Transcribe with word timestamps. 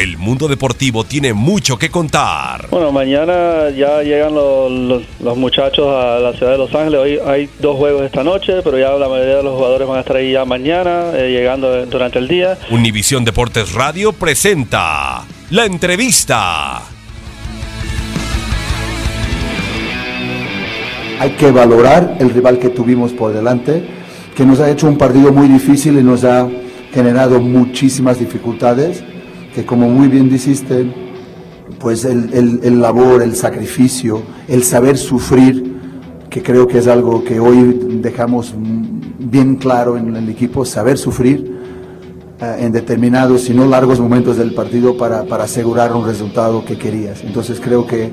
El 0.00 0.16
mundo 0.16 0.48
deportivo 0.48 1.04
tiene 1.04 1.34
mucho 1.34 1.76
que 1.78 1.90
contar. 1.90 2.68
Bueno, 2.70 2.90
mañana 2.90 3.68
ya 3.76 4.02
llegan 4.02 4.34
los, 4.34 4.70
los- 4.72 5.02
los 5.20 5.36
muchachos 5.36 5.86
a 5.88 6.18
la 6.20 6.32
ciudad 6.32 6.52
de 6.52 6.58
Los 6.58 6.74
Ángeles. 6.74 7.00
Hoy 7.00 7.18
hay 7.26 7.50
dos 7.58 7.76
juegos 7.76 8.02
esta 8.04 8.24
noche, 8.24 8.62
pero 8.64 8.78
ya 8.78 8.92
la 8.92 9.08
mayoría 9.10 9.36
de 9.36 9.42
los 9.42 9.54
jugadores 9.56 9.86
van 9.86 9.98
a 9.98 10.00
estar 10.00 10.16
ahí 10.16 10.32
ya 10.32 10.46
mañana, 10.46 11.10
eh, 11.14 11.30
llegando 11.30 11.84
durante 11.84 12.18
el 12.18 12.28
día. 12.28 12.56
Univisión 12.70 13.26
Deportes 13.26 13.74
Radio 13.74 14.12
presenta 14.12 15.24
la 15.50 15.66
entrevista. 15.66 16.82
hay 21.18 21.30
que 21.32 21.50
valorar 21.50 22.16
el 22.18 22.30
rival 22.30 22.58
que 22.58 22.70
tuvimos 22.70 23.12
por 23.12 23.34
delante, 23.34 23.84
que 24.34 24.46
nos 24.46 24.58
ha 24.60 24.70
hecho 24.70 24.86
un 24.86 24.96
partido 24.96 25.30
muy 25.34 25.48
difícil 25.48 25.98
y 25.98 26.02
nos 26.02 26.24
ha 26.24 26.48
generado 26.94 27.42
muchísimas 27.42 28.18
dificultades, 28.18 29.04
que 29.54 29.64
como 29.66 29.88
muy 29.88 30.08
bien 30.08 30.28
dijiste, 30.30 30.86
pues 31.78 32.04
el, 32.04 32.32
el- 32.32 32.60
el 32.62 32.80
labor, 32.80 33.22
el 33.22 33.34
sacrificio, 33.36 34.22
el 34.48 34.62
saber 34.62 34.96
sufrir, 34.98 35.70
que 36.28 36.42
creo 36.42 36.66
que 36.68 36.78
es 36.78 36.86
algo 36.86 37.24
que 37.24 37.40
hoy 37.40 37.78
dejamos 38.02 38.54
bien 39.18 39.56
claro 39.56 39.96
en 39.96 40.14
el 40.14 40.28
equipo, 40.28 40.64
saber 40.64 40.96
sufrir 40.98 41.58
eh, 42.40 42.56
en 42.60 42.72
determinados, 42.72 43.42
si 43.42 43.54
no 43.54 43.66
largos 43.66 43.98
momentos 44.00 44.36
del 44.36 44.54
partido 44.54 44.96
para, 44.96 45.24
para 45.24 45.44
asegurar 45.44 45.92
un 45.94 46.04
resultado 46.06 46.64
que 46.64 46.76
querías. 46.78 47.22
Entonces 47.24 47.60
creo 47.60 47.86
que 47.86 48.10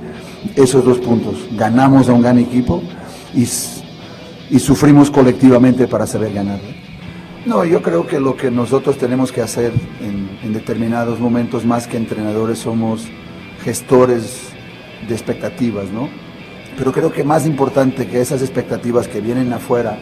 esos 0.55 0.83
dos 0.83 0.97
puntos, 0.99 1.35
ganamos 1.55 2.09
a 2.09 2.13
un 2.13 2.21
gran 2.21 2.39
equipo 2.39 2.81
y, 3.35 3.41
y 3.43 4.59
sufrimos 4.59 5.11
colectivamente 5.11 5.87
para 5.87 6.07
saber 6.07 6.33
ganar. 6.33 6.59
No, 7.45 7.63
yo 7.63 7.81
creo 7.81 8.05
que 8.05 8.19
lo 8.19 8.35
que 8.35 8.51
nosotros 8.51 8.97
tenemos 8.97 9.31
que 9.31 9.41
hacer 9.41 9.71
en, 10.01 10.16
en 10.47 10.53
determinados 10.53 11.19
momentos, 11.19 11.65
más 11.65 11.87
que 11.87 11.97
entrenadores, 11.97 12.59
somos 12.59 13.05
gestores 13.63 14.49
de 15.07 15.13
expectativas, 15.13 15.89
¿no? 15.91 16.09
Pero 16.77 16.91
creo 16.91 17.11
que 17.11 17.23
más 17.23 17.45
importante 17.45 18.07
que 18.07 18.21
esas 18.21 18.41
expectativas 18.41 19.07
que 19.07 19.19
vienen 19.19 19.51
afuera 19.51 19.97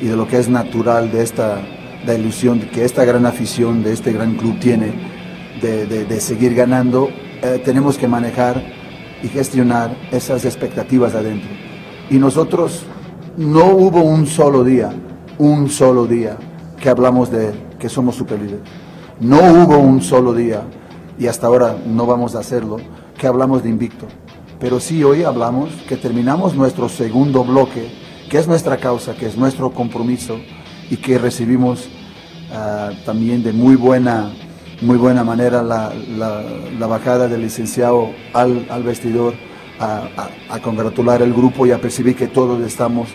y 0.00 0.06
de 0.06 0.16
lo 0.16 0.26
que 0.26 0.38
es 0.38 0.48
natural 0.48 1.10
de 1.12 1.22
esta 1.22 1.60
la 2.04 2.14
ilusión 2.14 2.60
que 2.60 2.84
esta 2.84 3.04
gran 3.04 3.26
afición 3.26 3.82
de 3.82 3.92
este 3.92 4.12
gran 4.12 4.36
club 4.36 4.58
tiene 4.60 4.92
de, 5.60 5.86
de- 5.86 6.04
de 6.04 6.20
seguir 6.20 6.54
ganando, 6.54 7.08
eh, 7.42 7.60
tenemos 7.64 7.96
que 7.98 8.06
manejar 8.06 8.62
y 9.22 9.28
gestionar 9.28 9.96
esas 10.12 10.44
expectativas 10.44 11.14
adentro. 11.14 11.48
Y 12.10 12.18
nosotros 12.18 12.84
no 13.36 13.66
hubo 13.70 14.02
un 14.02 14.26
solo 14.26 14.62
día, 14.62 14.90
un 15.38 15.68
solo 15.68 16.06
día 16.06 16.36
que 16.80 16.88
hablamos 16.88 17.30
de 17.30 17.52
que 17.78 17.88
somos 17.88 18.14
superlíderes. 18.14 18.60
No 19.20 19.38
hubo 19.38 19.78
un 19.78 20.02
solo 20.02 20.34
día, 20.34 20.62
y 21.18 21.26
hasta 21.26 21.46
ahora 21.46 21.76
no 21.86 22.06
vamos 22.06 22.34
a 22.34 22.40
hacerlo, 22.40 22.76
que 23.18 23.26
hablamos 23.26 23.62
de 23.62 23.70
invicto. 23.70 24.06
Pero 24.60 24.80
sí 24.80 25.02
hoy 25.04 25.22
hablamos 25.22 25.70
que 25.88 25.96
terminamos 25.96 26.54
nuestro 26.54 26.88
segundo 26.88 27.44
bloque, 27.44 27.88
que 28.30 28.38
es 28.38 28.46
nuestra 28.46 28.76
causa, 28.78 29.14
que 29.14 29.26
es 29.26 29.36
nuestro 29.36 29.70
compromiso 29.70 30.38
y 30.90 30.96
que 30.96 31.18
recibimos 31.18 31.88
ah, 32.52 32.90
también 33.04 33.42
de 33.42 33.52
muy 33.52 33.76
buena, 33.76 34.32
muy 34.82 34.96
buena 34.98 35.24
manera 35.24 35.62
la, 35.62 35.92
la- 36.16 36.42
bajada 36.86 37.28
del 37.28 37.42
licenciado 37.42 38.10
al, 38.34 38.66
vestidor 38.82 39.34
a, 39.80 40.08
a- 40.16 40.54
congratular 40.60 41.22
el 41.22 41.32
grupo 41.32 41.66
y 41.66 41.70
a 41.72 41.80
percibir 41.80 42.16
que 42.16 42.26
todos 42.26 42.60
estamos 42.62 43.08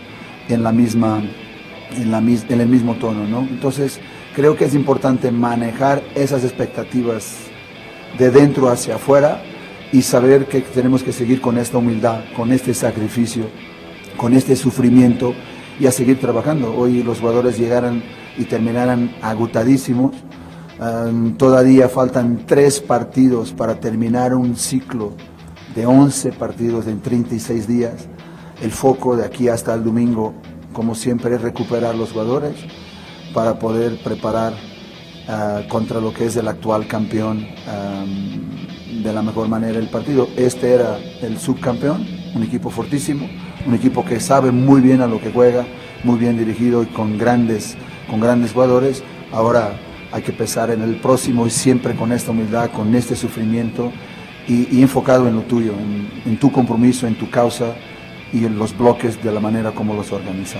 en 0.50 0.64
la 0.64 0.72
misma 0.72 1.22
en, 1.96 2.10
la, 2.12 2.20
en 2.20 2.62
el 2.62 2.68
mismo 2.70 2.96
tono, 2.96 3.26
¿no? 3.28 3.40
Entonces, 3.42 4.00
creo 4.36 4.56
que 4.56 4.66
es 4.66 4.74
importante 4.74 5.32
manejar 5.32 6.04
esas 6.16 6.44
expectativas 6.44 7.36
de 8.18 8.32
dentro 8.32 8.70
hacia 8.70 8.96
afuera 8.96 9.42
y 9.92 10.02
saber 10.02 10.48
que 10.48 10.62
tenemos 10.62 11.04
que 11.04 11.12
seguir 11.12 11.42
con 11.42 11.58
esta 11.58 11.78
humildad, 11.78 12.22
con 12.36 12.52
este 12.52 12.74
sacrificio, 12.74 13.46
con 14.18 14.34
este 14.34 14.56
sufrimiento 14.56 15.34
y 15.80 15.86
a 15.86 15.92
seguir 15.92 16.20
trabajando. 16.20 16.74
Hoy 16.74 17.04
los 17.04 17.20
jugadores 17.20 17.58
llegaran 17.58 18.04
y 18.38 18.46
terminaran 18.46 19.14
agotadísimos. 19.22 20.16
Todavía 21.38 21.90
faltan 21.90 22.46
tres 22.46 22.80
partidos 22.80 23.52
para 23.52 23.80
terminar 23.80 24.34
un 24.34 24.56
ciclo 24.56 25.14
de 25.76 25.86
11 25.86 26.32
partidos 26.34 26.88
en 26.88 27.02
36 27.02 27.68
días. 27.68 28.08
El 28.62 28.72
foco 28.72 29.18
de 29.18 29.26
aquí 29.26 29.50
hasta 29.50 29.74
el 29.74 29.84
domingo, 29.84 30.34
como 30.72 30.96
siempre, 30.96 31.36
es 31.36 31.42
recuperar 31.42 31.96
los 31.96 32.12
jugadores 32.12 32.56
para 33.34 33.60
poder 33.60 33.98
preparar 33.98 34.54
ah, 35.28 35.62
contra 35.68 36.00
lo 36.00 36.14
que 36.14 36.26
es 36.26 36.36
el 36.36 36.48
actual 36.48 36.88
campeón 36.88 37.48
am, 37.68 39.04
de 39.04 39.14
la 39.14 39.22
mejor 39.22 39.48
manera 39.48 39.80
el 39.80 39.88
partido. 39.88 40.28
Este 40.36 40.74
era 40.74 40.98
el 41.22 41.38
subcampeón, 41.38 42.06
un 42.36 42.44
equipo 42.44 42.70
fortísimo, 42.70 43.30
un 43.66 43.74
equipo 43.74 44.06
que 44.06 44.20
sabe 44.20 44.52
muy 44.52 44.82
bien 44.82 45.02
a 45.02 45.08
lo 45.08 45.20
que 45.20 45.32
juega, 45.32 45.66
muy 46.04 46.18
bien 46.18 46.38
dirigido 46.38 46.84
y 46.84 46.88
con 46.88 47.18
grandes, 47.18 47.76
con 48.10 48.20
grandes 48.20 48.54
jugadores. 48.54 49.04
Ahora 49.32 49.80
hay 50.12 50.22
que 50.22 50.34
pensar 50.34 50.70
en 50.72 50.82
el 50.82 50.96
próximo 50.96 51.48
y 51.48 51.50
siempre 51.50 51.96
con 51.96 52.12
esta 52.12 52.32
humildad, 52.32 52.72
con 52.72 52.94
este 52.96 53.16
sufrimiento 53.16 53.92
y, 54.48 54.76
y 54.76 54.82
enfocado 54.82 55.28
en 55.28 55.36
lo 55.36 55.42
tuyo, 55.44 55.74
en, 55.74 56.10
en 56.26 56.38
tu 56.38 56.52
compromiso, 56.52 57.08
en 57.08 57.16
tu 57.16 57.30
causa 57.30 57.76
y 58.34 58.46
en 58.46 58.58
los 58.58 58.78
bloques 58.78 59.22
de 59.24 59.32
la 59.32 59.40
manera 59.40 59.72
como 59.72 59.94
los 59.94 60.12
organiza. 60.12 60.60